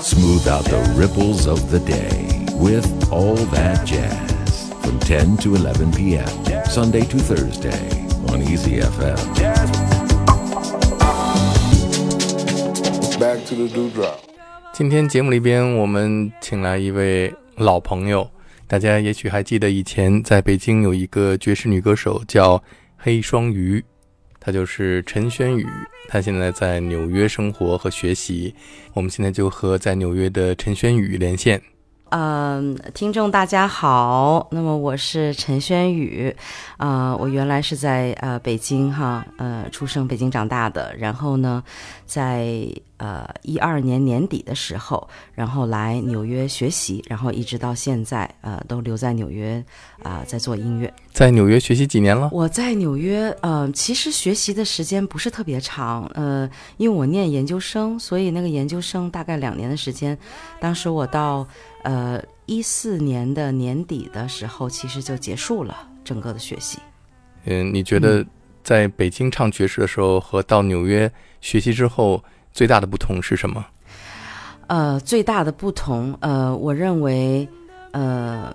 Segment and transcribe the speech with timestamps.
[0.00, 5.90] Smooth out the ripples of the day with All That Jazz from 10 to 11
[5.92, 6.28] p.m.
[6.66, 9.18] Sunday to Thursday on Easy FM.
[13.18, 14.20] Back to the dewdrop.
[14.72, 18.30] 今天节目里边，我们请来一位老朋友，
[18.68, 22.62] 大家也许还记得以前在北京有一个爵士女歌手叫
[22.96, 23.84] 黑双鱼，
[24.49, 25.63] 他就是陈轩宇。
[26.07, 28.51] 他现在在纽约生活和学习，
[28.95, 31.61] 我们现在就和在纽约的陈轩宇连线。
[32.09, 36.35] 嗯，听众大家好，那么我是陈轩宇，
[36.77, 41.63] 啊、我原来是在呃北京哈，呃出生北京长大的，然后呢，
[42.07, 42.67] 在
[42.99, 49.61] 呃一二年年底的时候，然后来纽约学习，然后一直到现在，呃都留在纽约
[50.03, 50.93] 啊、在做音乐。
[51.11, 52.29] 在纽约学习几年了？
[52.31, 60.17] 我在纽约，呃，其实学习的时间不是特别长，呃，因为我念研究生，所以那个研究生大概两年的时间。
[60.59, 61.45] 当时我到
[61.83, 66.79] 呃一四年的年底的时候，其实就结束了整个的学习。
[67.45, 68.25] 嗯，你觉得
[68.63, 72.23] 在北京唱爵士的时候和到纽约学习之后
[72.59, 73.65] 最大的不同是什么？
[74.67, 77.47] 呃，最大的不同，呃，我认为，
[77.91, 78.53] 呃，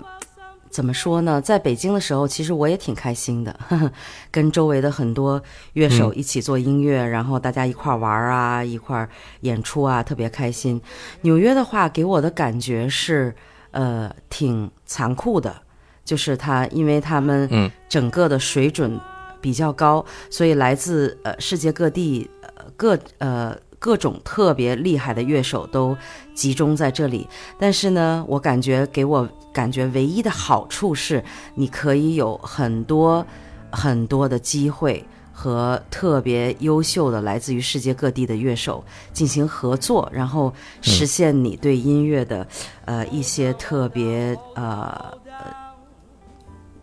[0.69, 1.41] 怎么说呢？
[1.41, 3.91] 在北京的时候，其实我也挺开心的，呵 呵
[4.30, 9.08] 跟周围的很多乐手一起做音乐，然后大家一块儿玩儿啊，一块儿
[9.41, 10.78] 演出啊，特别开心。
[11.22, 13.34] 纽约的话，给我的感觉是，
[13.70, 15.56] 呃，挺残酷的，
[16.05, 19.00] 就是他，因为他们嗯整个的水准
[19.41, 25.94] 比较高，所以来自呃世界各地呃各呃各种特别厉害的乐手都
[26.34, 27.28] 集中在这里。
[27.58, 31.22] 但是呢，我感觉给我感觉唯一的好处是，
[31.54, 33.26] 你可以有很多
[33.70, 35.04] 很多的机会。
[35.36, 42.46] 和特别优秀的来自于世界各地的乐手进行合作，然后实现你对音乐的、
[42.84, 45.12] 呃一些特别呃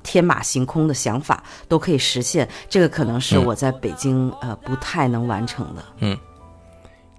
[0.04, 2.46] 天马行空的想法都可以实现。
[2.68, 5.82] 这个可能是嗯我在北京、呃不太能完成的。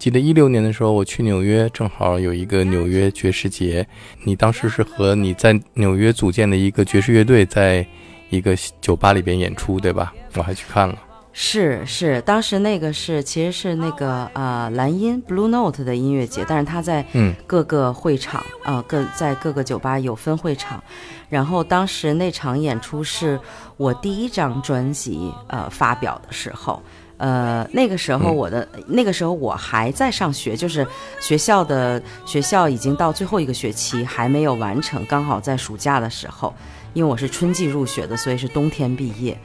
[0.03, 3.87] 记得一六年的时候，我去纽约，正好有一个纽约爵士节。
[4.25, 7.87] 你当时是和你在纽约组建的一个爵士乐队，在
[8.29, 10.13] 一个酒吧里边演出，对吧？
[10.35, 10.99] 我还去看了。
[11.33, 20.83] 是是，当时那个是其实是那个呃蓝音 Blue Note 的音乐节，但是他在嗯各个会场呃各在各个酒吧有分会场，
[21.29, 23.39] 然后当时那场演出是
[23.77, 26.83] 我第一张专辑呃发表的时候。
[27.23, 28.37] 呃，那个时候嗯。
[28.37, 30.85] 我的、那个时候我还在上学，就是
[31.21, 36.53] 学校的学校已经到最后一个学期还没有完成，刚好在暑假的时候，
[36.95, 39.39] 因为我是春季入学的，所以是冬天毕业。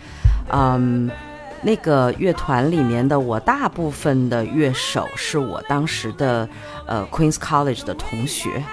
[0.51, 1.07] 嗯，
[1.61, 6.49] 那个乐团里面的我大部分的乐手是我当时的
[6.87, 8.63] 呃 Queens College 的同学，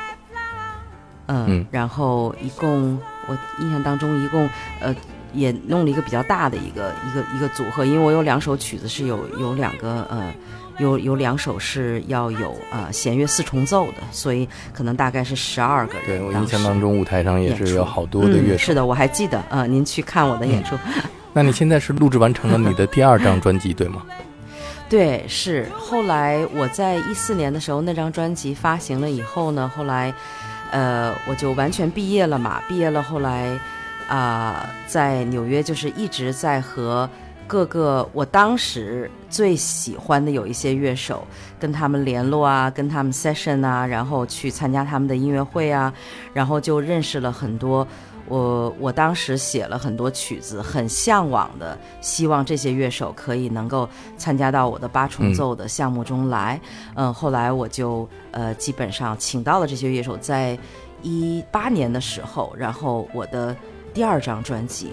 [1.26, 1.66] 嗯，嗯。
[1.70, 4.48] 然后一共我印象当中一共
[4.80, 4.94] 呃
[5.34, 10.32] 也弄了一个比较大的一个一个一个组合，因为我有两首曲子是有有两个呃。
[10.80, 16.02] 有有两首是要有呃弦乐四重奏的，所以可能大概是十二个人。
[16.04, 18.54] 对我印象当中，舞台上也是有好多的乐手。
[18.56, 18.58] 嗯。
[18.58, 20.76] 是的，我还记得，呃，您去看我的演出，
[21.32, 24.02] 那你现在是录制完成了你的第二张专辑，对吗？
[24.90, 30.12] 对，是后来我在一四年的时候，那张专辑发行了以后呢，后来，
[30.72, 32.60] 呃，我就完全毕业了嘛。
[32.68, 33.56] 毕业了，后来，
[34.08, 37.08] 啊、在纽约就是一直在和
[37.46, 41.26] 各个我当时最喜欢的有一些乐手，
[41.58, 45.92] 跟他们联络啊，跟他们 session 啊，然后去参加他们的音乐会啊，
[46.32, 47.86] 然后就认识了很多。
[48.26, 53.86] 我我当时写了很多曲子，很向往的，希望这些乐手可以能够
[54.16, 56.58] 参加到我的八重奏的项目中来。
[56.94, 60.58] 嗯，后来我就呃基本上请到了这些乐手，在
[61.02, 63.54] 一八年的时候，然后我的
[63.94, 64.92] 第二张专辑，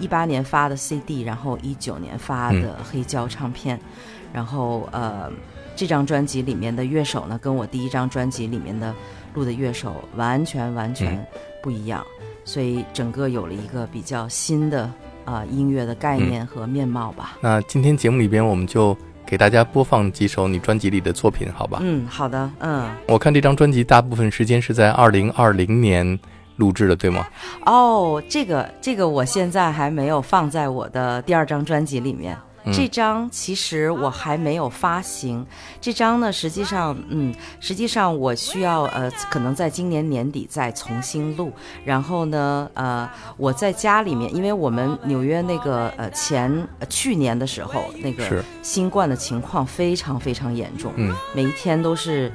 [0.00, 3.78] 一八年发的 CD，然后一九年发的黑胶唱片，
[4.32, 5.30] 然后呃
[5.76, 8.92] 这张专辑里面的乐手呢，跟我第一张专辑里面的
[9.34, 11.24] 录的乐手完全完全
[11.62, 12.04] 不一样。
[12.44, 14.82] 所以整个有了一个比较新的
[15.24, 17.36] 啊、呃音乐的概念和面貌吧。
[17.40, 21.78] 那今天节目里边，我们就给大家播放几首你专辑里的作品，好吧？
[21.82, 26.18] 嗯，好的，嗯，我看这张专辑大部分时间是在二零二零年
[26.60, 27.26] 录制的，对吗？
[27.66, 32.36] 哦，这个这个我现在还没有放在我的第二张专辑里面。
[32.36, 35.46] 嗯这张其实我还没有发行，
[35.80, 41.50] 这张呢，实际上，嗯，实际上我需要呃，可能在今年年底再重新录。
[41.86, 43.08] 然后呢，呃，
[43.38, 52.30] 我在家里面，因为我们纽约那个呃前、呃去年的时候，那个新冠的情况非常非常严重，嗯，每一天都是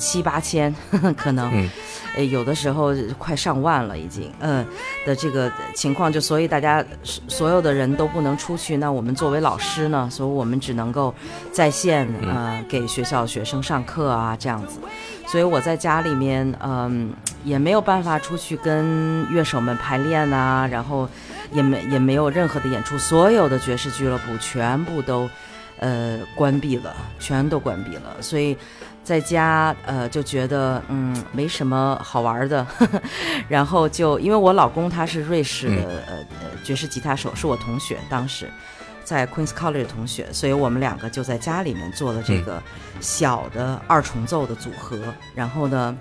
[0.00, 0.74] 七八千，
[1.16, 1.48] 可能。
[1.54, 1.70] 嗯
[2.16, 4.66] 呃，有的时候快上万了，已经，嗯
[5.06, 11.14] 的这个情况，就所以大家所有的人都不能出去，那我们作为老师呢，所以我们只能够
[11.52, 14.80] 在线，呃，给学校学生上课啊，这样子，
[15.28, 17.12] 所以我在家里面，嗯，
[17.44, 21.08] 也没有办法出去跟乐手们排练啊，然后
[21.52, 25.30] 也没也没有任何的演出，所有的爵士俱乐部全部都，
[25.78, 28.56] 呃，关闭了，全都关闭了，所以。
[29.10, 32.64] 在家，呃，就觉得嗯没什么好玩的，
[33.48, 38.48] 然后就因为我老公他是瑞士的呃呃爵士吉他手，是我同学，当时
[39.02, 42.62] 在 Queen's College 的同学，所以我们两个就在家里面做了这个
[43.00, 44.96] 小的二重奏的组合。
[45.34, 45.96] 然后呢，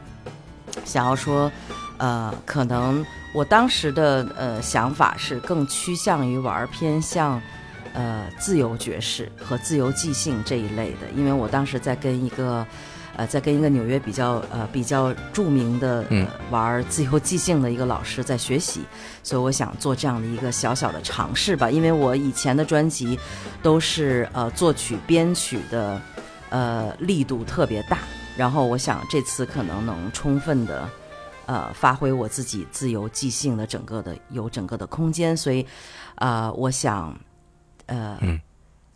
[0.86, 1.52] 想要说，
[1.98, 3.04] 呃，可能
[3.34, 7.42] 我当时的呃想法是更趋向于玩偏向。
[7.92, 12.64] 呃，自由爵士和自由即兴这一类的，因为我当时在跟一个，
[13.20, 16.06] 呃，在跟一个纽约比较呃比较著名的
[16.50, 18.86] 玩自由即兴的一个老师在学习，
[19.22, 21.70] 所以我想做这样的一个小小的尝试吧。
[21.70, 23.20] 因为我以前的专辑
[23.62, 26.02] 都是呃作曲编曲的，
[26.50, 27.98] 呃力度特别大，
[28.38, 30.90] 然后我想这次可能能充分的
[31.46, 35.68] 呃发挥我自己自由即兴的整个的有整个的空间，所以
[36.16, 37.14] 啊，我想。
[37.92, 38.20] 呃，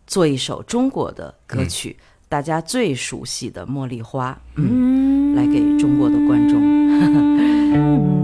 [0.06, 1.96] 做一首中国的歌曲，
[2.28, 8.23] 大家最熟悉的《茉莉花》，嗯，来给中国的观众。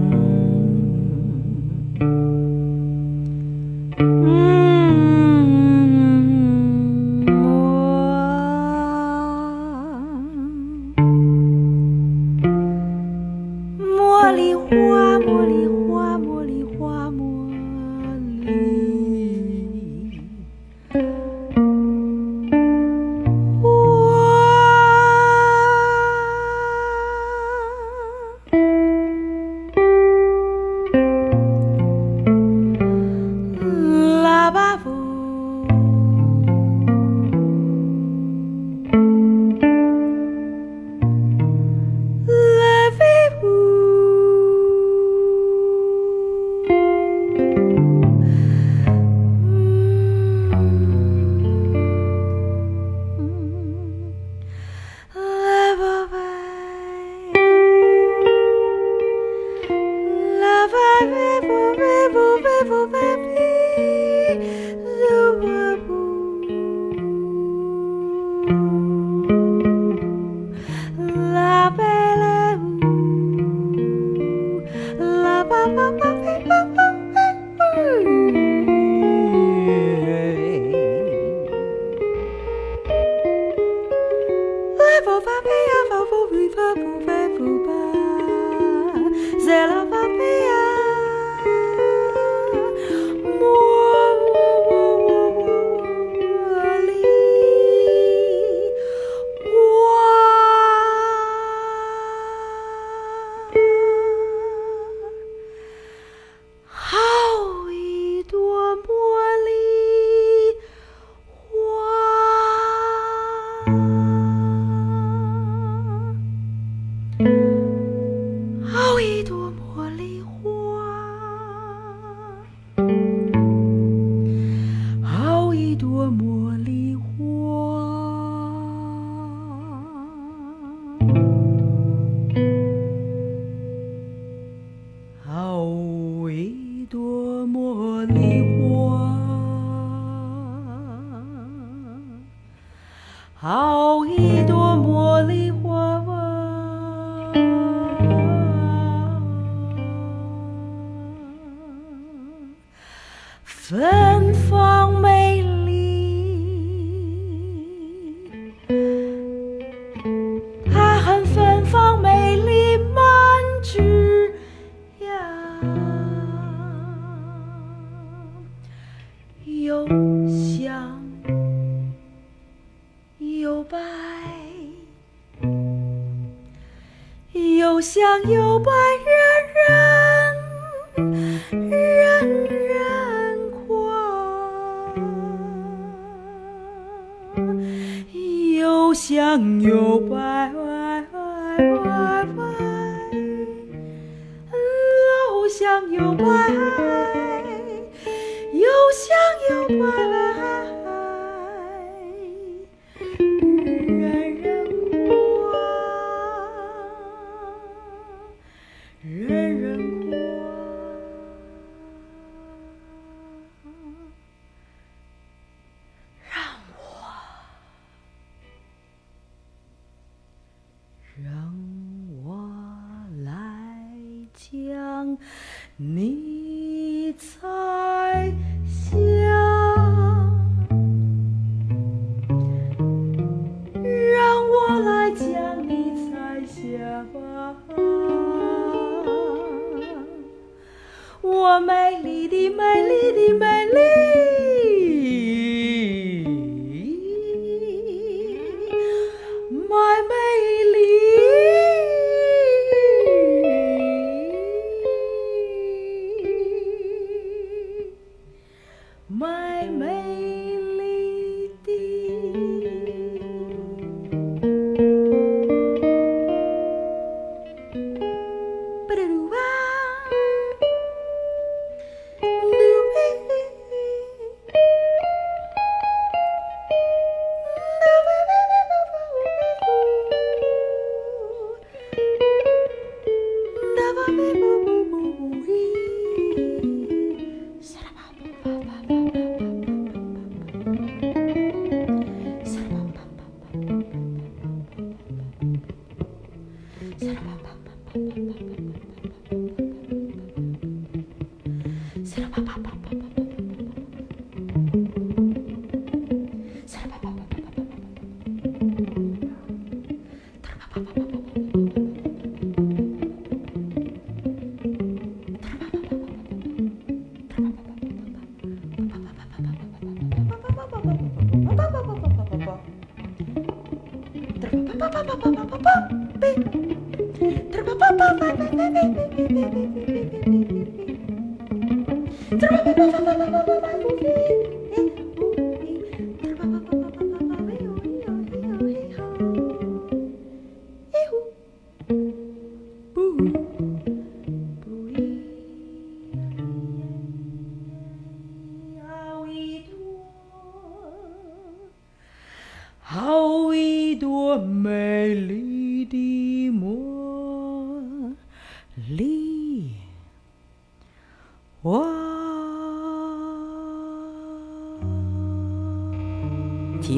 [297.01, 298.90] 好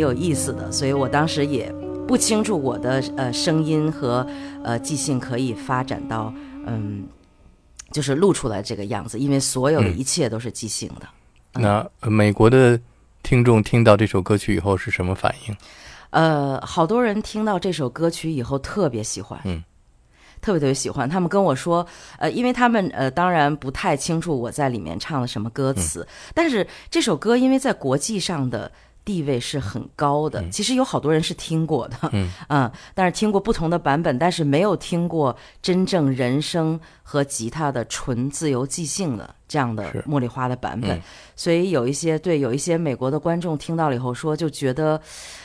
[0.03, 1.73] 有意思的，所以我当时也
[2.07, 4.27] 不清楚我的呃声音和
[4.63, 6.31] 呃即兴可以发展到
[6.67, 7.05] 嗯，
[7.91, 11.07] 就是录出来这个样子，因为所有的一切都是即兴的。
[11.53, 12.79] 那呃美国的
[13.23, 15.55] 听众听到这首歌曲以后是什么反应？
[16.09, 19.63] 呃，好多人听到这首歌曲以后特别喜欢，嗯，
[20.41, 21.09] 特别特别喜欢。
[21.09, 21.87] 他们跟我说，
[22.19, 28.71] 呃，因为他们呃当然不太清楚我在里面唱了什么歌词，但是这首歌因为在国际上的
[29.05, 31.97] 地位是很高的，其实有好多人是听过的，
[32.49, 32.71] 嗯。
[32.95, 41.01] 但是听过不同的版本，但是没有听过真正人声和吉他的纯自由即兴的这样的茉莉花的版本，嗯。
[41.35, 45.01] 所以有一些对有一些美国的观众听到了以后说，就觉得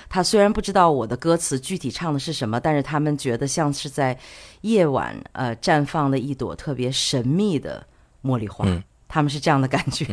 [0.09, 4.17] 他虽然不知道我的歌词具体唱的是什么，但是他们觉得像是在
[4.61, 7.85] 夜晚呃绽放的一朵特别神秘的
[8.23, 8.83] 茉莉花，嗯。
[9.11, 10.05] 他们是这样的感觉。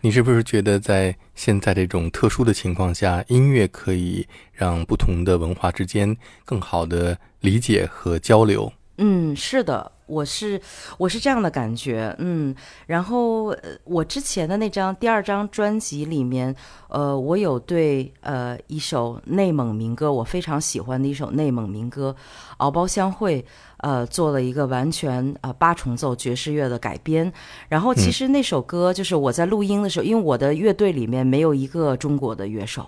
[0.00, 8.72] 你是不是觉得在现在这种特殊的情况下，音乐可以让不同的文化之间更好的理解和交流？
[8.98, 10.60] 嗯，是的，我是
[10.98, 12.54] 我是这样的感觉，嗯，
[12.86, 16.54] 然后呃我之前的那张第二张专辑里面，
[16.88, 22.14] 呃，我有对呃一首内蒙民歌，我非常喜欢的一首内蒙民歌
[22.58, 23.40] 《敖包相会》，
[23.78, 27.32] 呃，做了一个完全呃八重奏爵士乐的改编。
[27.68, 32.86] 然后其实那首歌就是我在录音的时候，因为我的乐队里面没有一个中国的乐手，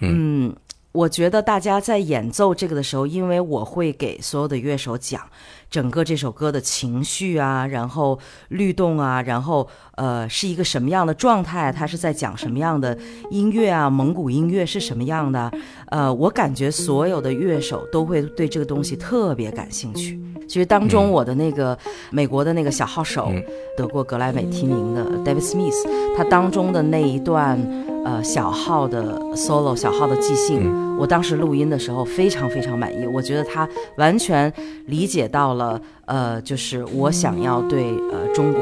[0.00, 0.54] 嗯
[0.92, 5.28] 我觉得大家在演奏这个的时候，因为我会给所有的乐手讲
[5.74, 8.16] 整个这首歌的情绪啊，然后
[8.50, 9.66] 律动啊，然后
[9.96, 12.96] 呃是一个什么样的状态，它是在讲什么样的
[13.32, 15.50] 音乐啊，蒙古音乐是什么样的，
[15.86, 20.16] 呃，我感觉所有的乐手都会对这个东西特别感兴趣。
[20.46, 21.76] 其实当中我的那个
[22.10, 23.32] 美国的那个小号手，
[23.76, 25.74] 得过格莱美提名的 David Smith，
[26.16, 27.58] 他当中的那一段
[28.04, 33.66] 呃小号的 solo 小号的即兴，我当时录音的时候非常非常满意，我觉得他
[33.96, 34.52] 完全
[34.84, 35.63] 理解到了
[36.06, 38.60] 呃就是我想要对呃中国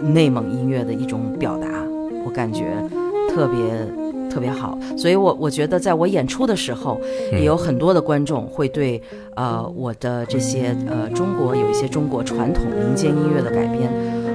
[0.00, 1.68] 内蒙音乐的一种表达，
[2.24, 2.64] 我感觉
[3.30, 3.56] 特别。
[4.28, 7.00] 特别好，所以我我觉得在我演出的时候，
[7.32, 9.00] 也有很多的观众会对
[9.34, 13.90] 呃我的这些呃中国有一些中国传统民间音乐的改编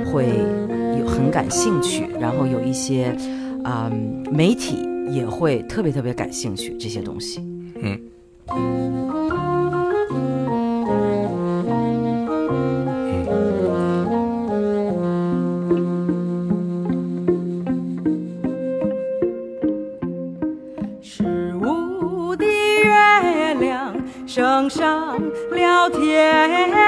[0.07, 0.25] 会
[0.99, 3.15] 有很感兴趣，然后有一些
[3.63, 3.91] 啊、
[4.31, 4.79] 媒体
[5.11, 7.39] 也会特别特别感兴趣这些东西。
[7.75, 7.99] 嗯。
[24.71, 26.80] 上了天。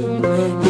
[0.00, 0.61] 心。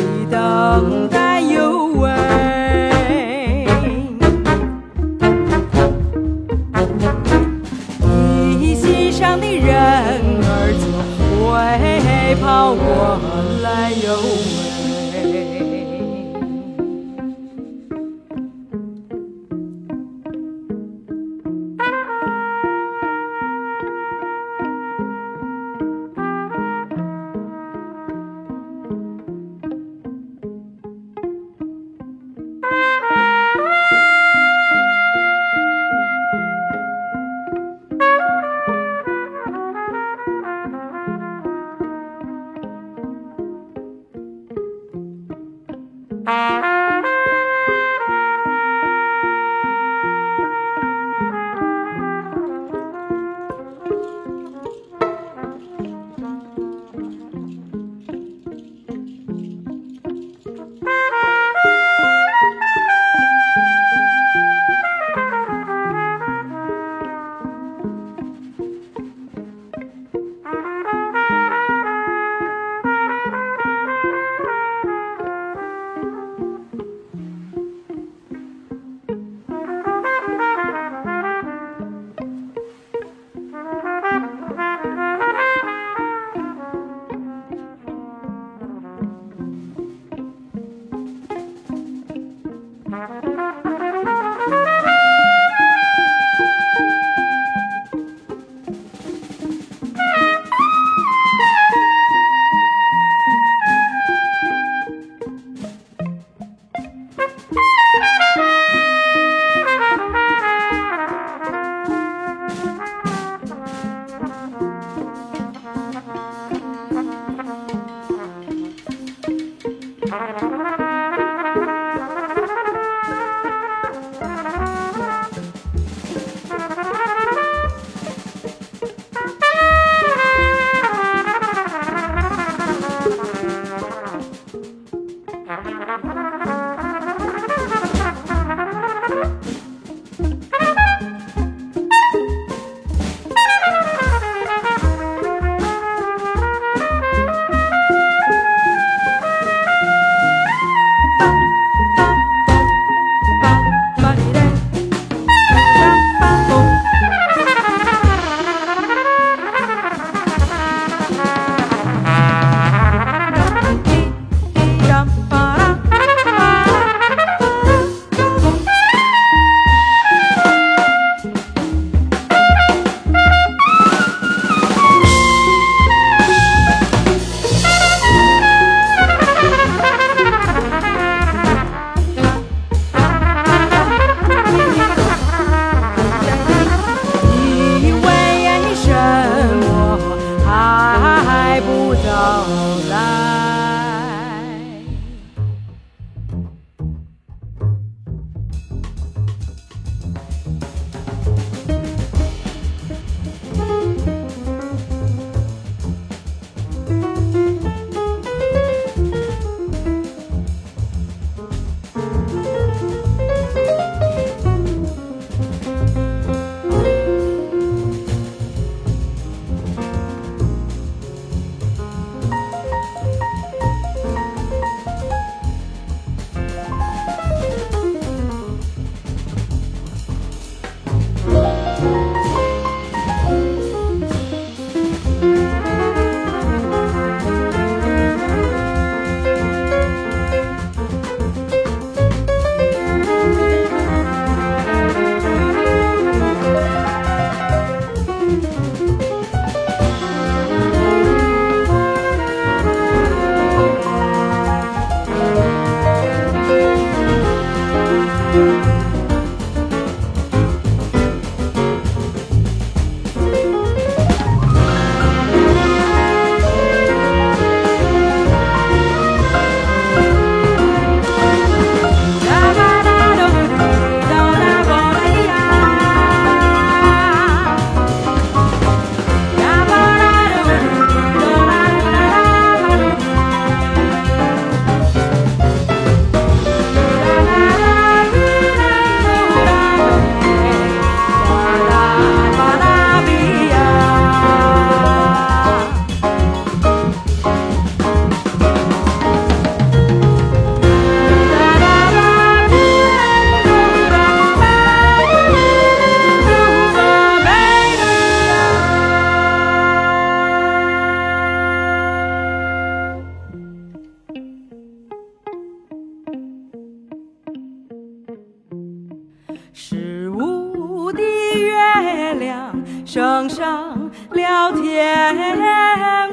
[320.93, 321.03] 的
[321.39, 326.12] 月亮升上了天。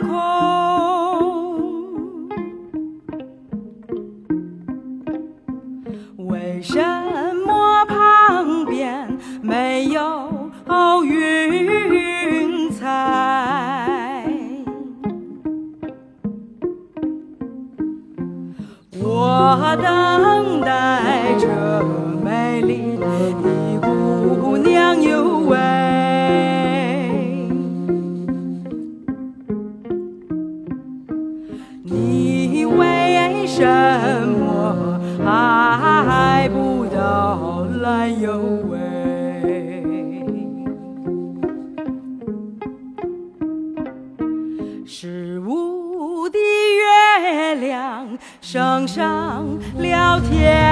[48.80, 49.46] 登上
[49.78, 50.69] 了天。